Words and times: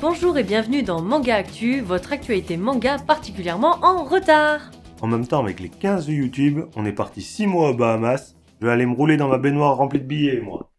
bonjour 0.00 0.36
et 0.36 0.44
bienvenue 0.44 0.82
dans 0.82 1.00
Manga 1.00 1.36
Actu, 1.36 1.80
votre 1.80 2.12
actualité 2.12 2.56
manga 2.56 2.98
particulièrement 2.98 3.78
en 3.82 4.04
retard. 4.04 4.70
En 5.00 5.06
même 5.06 5.26
temps, 5.26 5.42
avec 5.42 5.60
les 5.60 5.68
15 5.68 6.06
vues 6.06 6.22
YouTube, 6.22 6.60
on 6.76 6.84
est 6.84 6.92
parti 6.92 7.22
6 7.22 7.46
mois 7.46 7.70
aux 7.70 7.74
Bahamas. 7.74 8.34
Je 8.60 8.66
vais 8.66 8.72
aller 8.72 8.86
me 8.86 8.94
rouler 8.94 9.16
dans 9.16 9.28
ma 9.28 9.38
baignoire 9.38 9.76
remplie 9.76 10.00
de 10.00 10.04
billets, 10.04 10.40
moi. 10.40 10.70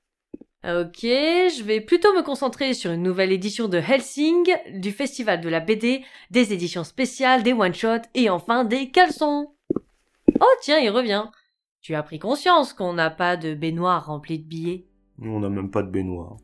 Ok, 0.63 1.01
je 1.01 1.63
vais 1.63 1.81
plutôt 1.81 2.13
me 2.13 2.23
concentrer 2.23 2.73
sur 2.73 2.91
une 2.91 3.03
nouvelle 3.03 3.31
édition 3.31 3.67
de 3.67 3.77
Helsing, 3.77 4.51
du 4.73 4.91
festival 4.91 5.41
de 5.41 5.49
la 5.49 5.61
BD, 5.61 6.03
des 6.29 6.53
éditions 6.53 6.83
spéciales, 6.83 7.43
des 7.43 7.53
one-shots 7.53 8.07
et 8.13 8.29
enfin 8.29 8.65
des 8.65 8.89
caleçons. 8.89 9.53
Oh 10.39 10.55
tiens, 10.61 10.79
il 10.79 10.89
revient. 10.89 11.25
Tu 11.81 11.95
as 11.95 12.03
pris 12.03 12.19
conscience 12.19 12.73
qu'on 12.73 12.93
n'a 12.93 13.09
pas 13.09 13.37
de 13.37 13.53
baignoire 13.53 14.07
remplie 14.07 14.39
de 14.39 14.47
billets? 14.47 14.85
On 15.21 15.39
n'a 15.39 15.49
même 15.49 15.71
pas 15.71 15.83
de 15.83 15.89
baignoire. 15.89 16.37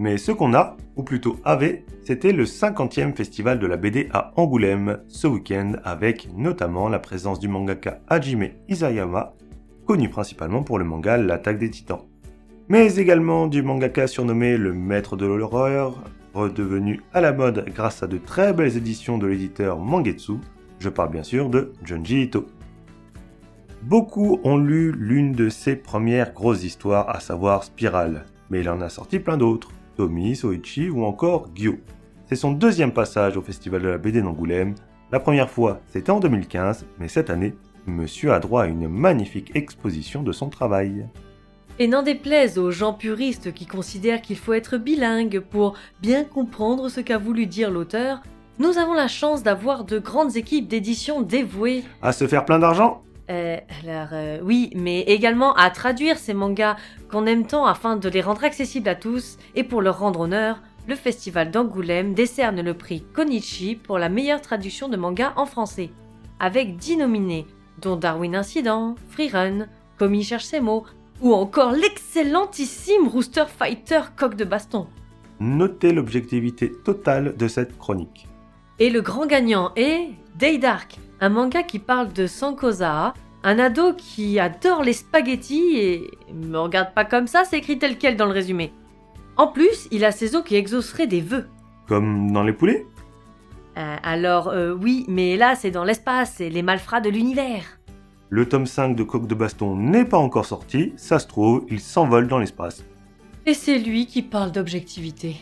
Mais 0.00 0.16
ce 0.16 0.30
qu'on 0.30 0.54
a, 0.54 0.76
ou 0.94 1.02
plutôt 1.02 1.40
avait, 1.42 1.84
c'était 2.04 2.30
le 2.30 2.44
50e 2.44 3.16
festival 3.16 3.58
de 3.58 3.66
la 3.66 3.76
BD 3.76 4.08
à 4.12 4.32
Angoulême 4.36 5.00
ce 5.08 5.26
week-end 5.26 5.72
avec 5.82 6.28
notamment 6.36 6.88
la 6.88 7.00
présence 7.00 7.40
du 7.40 7.48
mangaka 7.48 7.98
Hajime 8.06 8.50
Isayama, 8.68 9.34
connu 9.86 10.08
principalement 10.08 10.62
pour 10.62 10.78
le 10.78 10.84
manga 10.84 11.16
L'attaque 11.16 11.58
des 11.58 11.70
titans. 11.70 12.02
Mais 12.68 12.94
également 12.94 13.48
du 13.48 13.60
mangaka 13.64 14.06
surnommé 14.06 14.56
le 14.56 14.72
maître 14.72 15.16
de 15.16 15.26
l'horreur, 15.26 16.04
redevenu 16.32 17.00
à 17.12 17.20
la 17.20 17.32
mode 17.32 17.64
grâce 17.74 18.04
à 18.04 18.06
de 18.06 18.18
très 18.18 18.52
belles 18.52 18.76
éditions 18.76 19.18
de 19.18 19.26
l'éditeur 19.26 19.80
Mangetsu, 19.80 20.34
je 20.78 20.90
parle 20.90 21.10
bien 21.10 21.24
sûr 21.24 21.48
de 21.48 21.72
Junji 21.82 22.22
Ito. 22.22 22.46
Beaucoup 23.82 24.38
ont 24.44 24.58
lu 24.58 24.92
l'une 24.92 25.32
de 25.32 25.48
ses 25.48 25.74
premières 25.74 26.34
grosses 26.34 26.62
histoires, 26.62 27.10
à 27.10 27.18
savoir 27.18 27.64
Spiral, 27.64 28.26
mais 28.48 28.60
il 28.60 28.70
en 28.70 28.80
a 28.80 28.88
sorti 28.88 29.18
plein 29.18 29.36
d'autres, 29.36 29.72
Tomi, 29.98 30.36
Soichi 30.36 30.88
ou 30.90 31.04
encore 31.04 31.48
Gyo. 31.56 31.74
C'est 32.26 32.36
son 32.36 32.52
deuxième 32.52 32.92
passage 32.92 33.36
au 33.36 33.42
Festival 33.42 33.82
de 33.82 33.88
la 33.88 33.98
BD 33.98 34.22
d'Angoulême. 34.22 34.76
La 35.10 35.18
première 35.18 35.50
fois, 35.50 35.80
c'était 35.88 36.12
en 36.12 36.20
2015, 36.20 36.86
mais 37.00 37.08
cette 37.08 37.30
année, 37.30 37.54
monsieur 37.86 38.32
a 38.32 38.38
droit 38.38 38.62
à 38.62 38.66
une 38.68 38.86
magnifique 38.86 39.50
exposition 39.56 40.22
de 40.22 40.30
son 40.30 40.50
travail. 40.50 41.08
Et 41.80 41.88
n'en 41.88 42.04
déplaise 42.04 42.58
aux 42.58 42.70
gens 42.70 42.92
puristes 42.92 43.52
qui 43.52 43.66
considèrent 43.66 44.22
qu'il 44.22 44.36
faut 44.36 44.52
être 44.52 44.78
bilingue 44.78 45.40
pour 45.40 45.74
bien 46.00 46.22
comprendre 46.22 46.88
ce 46.90 47.00
qu'a 47.00 47.18
voulu 47.18 47.46
dire 47.46 47.72
l'auteur, 47.72 48.22
nous 48.60 48.78
avons 48.78 48.94
la 48.94 49.08
chance 49.08 49.42
d'avoir 49.42 49.84
de 49.84 49.98
grandes 49.98 50.36
équipes 50.36 50.68
d'édition 50.68 51.22
dévouées. 51.22 51.82
À 52.02 52.12
se 52.12 52.28
faire 52.28 52.44
plein 52.44 52.60
d'argent 52.60 53.02
Euh, 53.30 53.58
alors 53.82 54.08
euh, 54.12 54.38
oui, 54.42 54.70
mais 54.74 55.00
également 55.02 55.54
à 55.54 55.70
traduire 55.70 56.18
ces 56.18 56.34
mangas 56.34 56.76
qu'on 57.10 57.26
aime 57.26 57.46
tant 57.46 57.66
afin 57.66 57.96
de 57.96 58.08
les 58.08 58.22
rendre 58.22 58.44
accessibles 58.44 58.88
à 58.88 58.94
tous, 58.94 59.36
et 59.54 59.64
pour 59.64 59.82
leur 59.82 59.98
rendre 59.98 60.20
honneur, 60.20 60.62
le 60.86 60.94
Festival 60.94 61.50
d'Angoulême 61.50 62.14
décerne 62.14 62.62
le 62.62 62.74
prix 62.74 63.02
Konichi 63.12 63.76
pour 63.76 63.98
la 63.98 64.08
meilleure 64.08 64.40
traduction 64.40 64.88
de 64.88 64.96
manga 64.96 65.34
en 65.36 65.44
français, 65.44 65.90
avec 66.40 66.76
10 66.76 66.96
nominés, 66.98 67.46
dont 67.82 67.96
Darwin 67.96 68.34
Incident, 68.34 68.94
Freerun, 69.10 69.66
Komi 69.98 70.22
cherche 70.22 70.44
ses 70.44 70.60
mots, 70.60 70.84
ou 71.20 71.34
encore 71.34 71.72
l'excellentissime 71.72 73.08
Rooster 73.08 73.44
Fighter 73.46 74.00
Coq 74.16 74.36
de 74.36 74.44
Baston. 74.44 74.86
Notez 75.40 75.92
l'objectivité 75.92 76.72
totale 76.72 77.36
de 77.36 77.48
cette 77.48 77.76
chronique. 77.76 78.26
Et 78.78 78.90
le 78.90 79.02
grand 79.02 79.26
gagnant 79.26 79.72
est 79.76 80.10
Day 80.36 80.58
Dark, 80.58 80.98
un 81.20 81.28
manga 81.28 81.62
qui 81.62 81.78
parle 81.78 82.12
de 82.12 82.26
Sankoza, 82.26 83.14
un 83.44 83.58
ado 83.58 83.92
qui 83.94 84.38
adore 84.38 84.82
les 84.82 84.92
spaghettis 84.92 85.76
et 85.76 86.10
me 86.32 86.58
regarde 86.58 86.94
pas 86.94 87.04
comme 87.04 87.26
ça, 87.26 87.44
c'est 87.44 87.58
écrit 87.58 87.78
tel 87.78 87.98
quel 87.98 88.16
dans 88.16 88.26
le 88.26 88.32
résumé. 88.32 88.72
En 89.36 89.48
plus, 89.48 89.88
il 89.90 90.04
a 90.04 90.12
ses 90.12 90.34
os 90.34 90.44
qui 90.44 90.56
exauceraient 90.56 91.06
des 91.06 91.20
vœux. 91.20 91.46
Comme 91.86 92.32
dans 92.32 92.42
les 92.42 92.52
poulets? 92.52 92.86
Euh, 93.76 93.96
alors 94.02 94.48
euh, 94.48 94.74
oui, 94.74 95.04
mais 95.08 95.36
là 95.36 95.54
c'est 95.54 95.70
dans 95.70 95.84
l'espace 95.84 96.40
et 96.40 96.50
les 96.50 96.62
malfrats 96.62 97.00
de 97.00 97.10
l'univers. 97.10 97.78
Le 98.30 98.46
tome 98.46 98.66
5 98.66 98.94
de 98.94 99.04
Coq 99.04 99.26
de 99.26 99.34
Baston 99.34 99.76
n'est 99.76 100.04
pas 100.04 100.18
encore 100.18 100.44
sorti, 100.44 100.92
ça 100.96 101.18
se 101.18 101.26
trouve, 101.26 101.64
il 101.70 101.80
s'envole 101.80 102.26
dans 102.28 102.38
l'espace. 102.38 102.84
Et 103.46 103.54
c'est 103.54 103.78
lui 103.78 104.06
qui 104.06 104.22
parle 104.22 104.52
d'objectivité. 104.52 105.36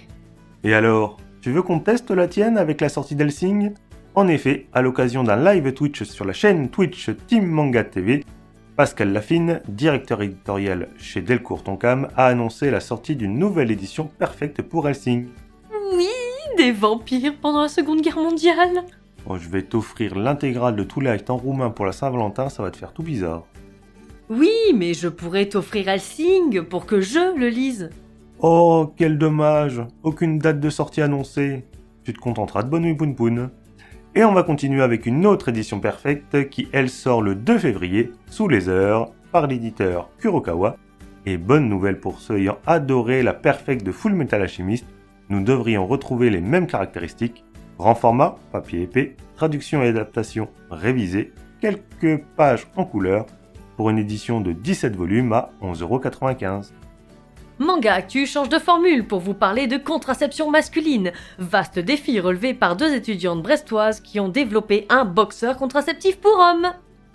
Et 0.63 0.75
alors, 0.75 1.17
tu 1.41 1.51
veux 1.51 1.63
qu'on 1.63 1.81
teste 1.81 2.11
la 2.11 2.29
tienne 2.29 2.59
avec 2.59 2.81
la 2.81 2.89
sortie 2.89 3.17
d'Helsing 3.17 3.73
En 4.17 4.29
effet, 4.29 4.67
à 4.73 4.81
l'occasion 4.81 5.25
d'un 5.25 5.37
live 5.37 5.75
Twitch 5.75 6.05
sur 6.05 6.25
la 6.25 6.33
chaîne 6.33 6.71
Twitch 6.71 7.11
Team 7.27 7.45
Manga 7.45 7.85
TV, 7.85 8.25
Pascal 8.75 9.13
Laffine, 9.13 9.61
directeur 9.69 10.23
éditorial 10.23 10.89
chez 10.97 11.21
Delcourt 11.21 11.63
Tonkam, 11.63 12.09
a 12.17 12.25
annoncé 12.25 12.71
la 12.71 12.81
sortie 12.81 13.15
d'une 13.15 13.39
nouvelle 13.39 13.71
édition 13.71 14.07
perfecte 14.19 14.63
pour 14.63 14.89
Helsing. 14.89 15.27
Oui, 15.93 16.09
des 16.57 16.73
vampires 16.73 17.35
pendant 17.43 17.61
la 17.61 17.69
Seconde 17.69 18.01
Guerre 18.01 18.17
mondiale. 18.17 18.85
Oh, 19.27 19.37
je 19.37 19.51
vais 19.51 19.61
t'offrir 19.61 20.17
l'intégrale 20.17 20.77
de 20.77 20.83
tous 20.83 21.01
les 21.01 21.11
actes 21.11 21.29
en 21.29 21.37
roumain 21.37 21.69
pour 21.69 21.85
la 21.85 21.93
Saint-Valentin, 21.93 22.49
ça 22.49 22.63
va 22.63 22.71
te 22.71 22.79
faire 22.79 22.95
tout 22.95 23.03
bizarre. 23.03 23.45
Oui, 24.31 24.57
mais 24.75 24.95
je 24.95 25.09
pourrais 25.09 25.51
t'offrir 25.51 25.91
Helsing 25.91 26.63
pour 26.63 26.87
que 26.87 27.03
je 27.03 27.39
le 27.39 27.51
lise. 27.51 27.91
Oh, 28.41 28.95
quel 28.97 29.19
dommage 29.19 29.83
Aucune 30.03 30.39
date 30.39 30.59
de 30.59 30.71
sortie 30.71 31.03
annoncée. 31.03 31.67
Tu 32.03 32.15
te 32.15 32.19
contenteras 32.19 32.63
de 32.63 32.71
Bonne 32.71 32.97
Poun 32.97 33.15
Poun. 33.15 33.51
Et 34.19 34.25
on 34.25 34.33
va 34.33 34.45
continuer 34.45 34.83
avec 34.83 35.05
une 35.05 35.27
autre 35.27 35.51
édition 35.51 35.79
perfecte 35.79 36.49
qui, 36.49 36.69
elle, 36.73 36.89
sort 36.89 37.21
le 37.21 37.35
2 37.35 37.59
février, 37.59 38.13
sous 38.31 38.49
les 38.49 38.71
heures, 38.71 39.13
par 39.31 39.47
l'éditeur 39.47 40.09
Kurokawa. 40.19 40.79
Et 41.27 41.37
bonne 41.37 41.69
nouvelle 41.69 42.01
pour 42.01 42.19
ceux 42.19 42.39
ayant 42.39 42.57
adoré 42.67 43.23
la 43.23 43.35
perfecte 43.35 43.85
de 43.85 43.93
Full 43.93 44.15
Metal 44.15 44.41
Alchemist, 44.41 44.87
nous 45.29 45.45
devrions 45.45 45.87
retrouver 45.87 46.31
les 46.31 46.41
mêmes 46.41 46.67
caractéristiques. 46.67 47.45
Grand 47.77 47.95
format, 47.95 48.37
papier 48.53 48.85
épais, 48.85 49.17
traduction 49.35 49.83
et 49.83 49.89
adaptation 49.89 50.49
révisée, 50.71 51.35
quelques 51.61 52.23
pages 52.39 52.67
en 52.75 52.87
couleur, 52.87 53.27
pour 53.77 53.91
une 53.91 53.99
édition 53.99 54.41
de 54.41 54.53
17 54.53 54.97
volumes 54.97 55.35
à 55.35 55.51
11,95€. 55.61 56.71
Manga 57.59 57.95
Actu 57.95 58.27
change 58.27 58.51
de 58.51 58.59
formule 58.59 59.07
pour 59.07 59.21
vous 59.21 59.33
parler 59.33 59.67
de 59.67 59.79
contraception 59.79 60.51
masculine, 60.51 61.13
vaste 61.39 61.79
défi 61.79 62.21
relevé 62.21 62.53
par 62.53 62.77
deux 62.77 62.95
étudiantes 62.95 63.43
brestoises 63.43 64.01
qui 64.01 64.21
ont 64.21 64.29
développé 64.29 64.87
un 64.91 65.07
boxeur 65.07 65.57
contraceptif 65.57 66.21
pour 66.21 66.39
hommes. 66.39 66.73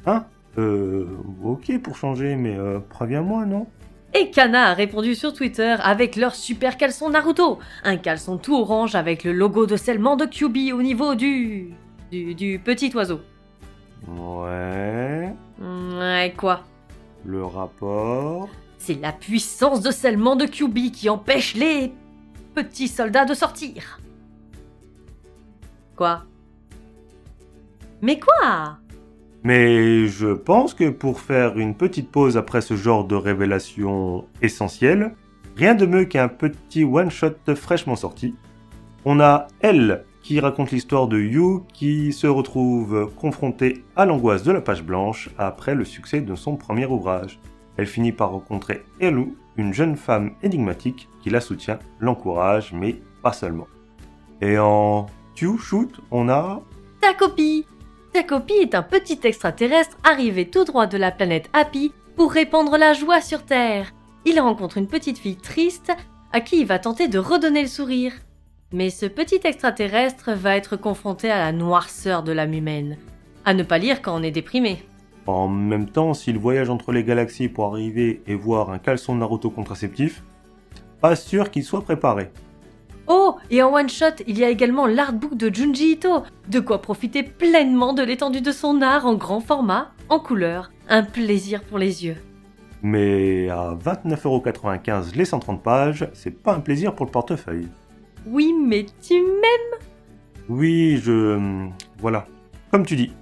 Hein? 0.07 0.25
Euh... 0.57 1.05
Ok 1.43 1.77
pour 1.81 1.95
changer, 1.95 2.35
mais 2.35 2.57
euh, 2.57 2.79
préviens-moi, 2.89 3.45
non? 3.45 3.67
Et 4.13 4.31
Kana 4.31 4.69
a 4.69 4.73
répondu 4.73 5.15
sur 5.15 5.31
Twitter 5.31 5.75
avec 5.81 6.15
leur 6.15 6.35
super 6.35 6.75
caleçon 6.75 7.11
Naruto, 7.11 7.59
un 7.83 7.97
caleçon 7.97 8.37
tout 8.37 8.55
orange 8.55 8.95
avec 8.95 9.23
le 9.23 9.31
logo 9.31 9.67
de 9.67 9.77
scellement 9.77 10.15
de 10.15 10.25
QB 10.25 10.73
au 10.73 10.81
niveau 10.81 11.15
du... 11.15 11.73
du, 12.11 12.33
du 12.33 12.59
petit 12.59 12.91
oiseau. 12.95 13.21
Ouais... 14.07 15.33
Ouais, 15.61 16.33
quoi? 16.35 16.63
Le 17.25 17.45
rapport... 17.45 18.49
C'est 18.77 18.99
la 18.99 19.11
puissance 19.11 19.81
de 19.81 19.91
scellement 19.91 20.35
de 20.35 20.45
QB 20.45 20.91
qui 20.91 21.07
empêche 21.07 21.53
les 21.53 21.93
petits 22.55 22.87
soldats 22.87 23.25
de 23.25 23.35
sortir. 23.35 23.99
Quoi? 25.95 26.23
Mais 28.01 28.19
quoi? 28.19 28.77
Mais 29.43 30.07
je 30.07 30.33
pense 30.33 30.73
que 30.73 30.89
pour 30.89 31.19
faire 31.19 31.59
une 31.59 31.75
petite 31.75 32.09
pause 32.09 32.37
après 32.37 32.61
ce 32.61 32.75
genre 32.75 33.05
de 33.05 33.15
révélation 33.15 34.25
essentielle, 34.41 35.15
rien 35.55 35.75
de 35.75 35.85
mieux 35.85 36.05
qu'un 36.05 36.27
petit 36.27 36.83
one-shot 36.83 37.55
fraîchement 37.55 37.95
sorti. 37.95 38.35
On 39.05 39.19
a 39.19 39.47
Elle 39.59 40.05
qui 40.23 40.39
raconte 40.39 40.71
l'histoire 40.71 41.07
de 41.07 41.19
Yu 41.19 41.61
qui 41.73 42.13
se 42.13 42.27
retrouve 42.27 43.11
confrontée 43.15 43.83
à 43.95 44.05
l'angoisse 44.05 44.43
de 44.43 44.51
la 44.51 44.61
page 44.61 44.83
blanche 44.83 45.29
après 45.37 45.75
le 45.75 45.85
succès 45.85 46.21
de 46.21 46.35
son 46.35 46.55
premier 46.55 46.85
ouvrage. 46.85 47.39
Elle 47.77 47.87
finit 47.87 48.11
par 48.11 48.31
rencontrer 48.31 48.83
Elu, 48.99 49.33
une 49.57 49.73
jeune 49.73 49.95
femme 49.95 50.31
énigmatique 50.43 51.09
qui 51.21 51.29
la 51.29 51.41
soutient, 51.41 51.79
l'encourage, 51.99 52.73
mais 52.73 53.01
pas 53.21 53.33
seulement. 53.33 53.67
Et 54.41 54.57
en 54.57 55.07
Tu 55.35 55.57
Shoot, 55.57 55.99
on 56.11 56.29
a 56.29 56.61
Ta 56.99 57.13
copie 57.13 57.65
Ta 58.13 58.23
copie 58.23 58.53
est 58.53 58.75
un 58.75 58.83
petit 58.83 59.19
extraterrestre 59.23 59.97
arrivé 60.03 60.49
tout 60.49 60.65
droit 60.65 60.87
de 60.87 60.97
la 60.97 61.11
planète 61.11 61.49
Happy 61.53 61.93
pour 62.15 62.31
répandre 62.31 62.77
la 62.77 62.93
joie 62.93 63.21
sur 63.21 63.43
Terre. 63.43 63.93
Il 64.25 64.39
rencontre 64.39 64.77
une 64.77 64.87
petite 64.87 65.17
fille 65.17 65.37
triste 65.37 65.91
à 66.33 66.41
qui 66.41 66.59
il 66.59 66.67
va 66.67 66.79
tenter 66.79 67.07
de 67.07 67.19
redonner 67.19 67.61
le 67.61 67.67
sourire. 67.67 68.13
Mais 68.73 68.89
ce 68.89 69.05
petit 69.05 69.41
extraterrestre 69.43 70.31
va 70.31 70.55
être 70.55 70.77
confronté 70.77 71.29
à 71.29 71.39
la 71.39 71.51
noirceur 71.51 72.23
de 72.23 72.31
l'âme 72.31 72.53
humaine. 72.53 72.97
À 73.43 73.53
ne 73.53 73.63
pas 73.63 73.77
lire 73.77 74.01
quand 74.01 74.17
on 74.17 74.23
est 74.23 74.31
déprimé. 74.31 74.83
En 75.27 75.47
même 75.47 75.89
temps, 75.89 76.13
s'il 76.13 76.37
voyage 76.37 76.69
entre 76.69 76.91
les 76.91 77.03
galaxies 77.03 77.49
pour 77.49 77.65
arriver 77.65 78.21
et 78.27 78.35
voir 78.35 78.69
un 78.69 78.79
caleçon 78.79 79.15
Naruto 79.15 79.49
contraceptif, 79.49 80.23
pas 81.01 81.15
sûr 81.15 81.51
qu'il 81.51 81.63
soit 81.63 81.83
préparé. 81.83 82.29
Oh, 83.07 83.35
et 83.49 83.61
en 83.61 83.73
one 83.73 83.89
shot, 83.89 84.23
il 84.25 84.37
y 84.37 84.43
a 84.43 84.49
également 84.49 84.87
l'artbook 84.87 85.35
de 85.35 85.53
Junji 85.53 85.93
Ito, 85.93 86.23
de 86.47 86.59
quoi 86.59 86.81
profiter 86.81 87.23
pleinement 87.23 87.93
de 87.93 88.03
l'étendue 88.03 88.41
de 88.41 88.51
son 88.51 88.81
art 88.81 89.05
en 89.05 89.15
grand 89.15 89.41
format, 89.41 89.91
en 90.07 90.19
couleur, 90.19 90.71
un 90.87 91.03
plaisir 91.03 91.61
pour 91.61 91.77
les 91.77 92.05
yeux. 92.05 92.17
Mais 92.83 93.49
à 93.49 93.75
29,95€ 93.83 95.15
les 95.15 95.25
130 95.25 95.61
pages, 95.61 96.07
c'est 96.13 96.41
pas 96.41 96.55
un 96.55 96.61
plaisir 96.61 96.95
pour 96.95 97.05
le 97.05 97.11
portefeuille. 97.11 97.67
Oui, 98.27 98.53
mais 98.53 98.85
tu 99.01 99.15
m'aimes 99.15 99.79
Oui, 100.47 100.97
je... 101.03 101.67
Voilà. 101.99 102.27
Comme 102.69 102.85
tu 102.85 102.95
dis. 102.95 103.13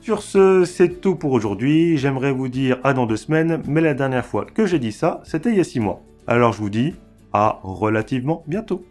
Sur 0.00 0.22
ce, 0.22 0.64
c'est 0.64 1.00
tout 1.00 1.14
pour 1.14 1.32
aujourd'hui. 1.32 1.98
J'aimerais 1.98 2.32
vous 2.32 2.48
dire 2.48 2.78
à 2.82 2.94
dans 2.94 3.06
deux 3.06 3.18
semaines, 3.18 3.62
mais 3.68 3.82
la 3.82 3.92
dernière 3.92 4.24
fois 4.24 4.46
que 4.46 4.64
j'ai 4.64 4.78
dit 4.78 4.92
ça, 4.92 5.20
c'était 5.24 5.50
il 5.50 5.56
y 5.56 5.60
a 5.60 5.64
six 5.64 5.78
mois. 5.78 6.02
Alors 6.26 6.54
je 6.54 6.58
vous 6.58 6.70
dis 6.70 6.94
à 7.34 7.60
relativement 7.62 8.42
bientôt. 8.46 8.82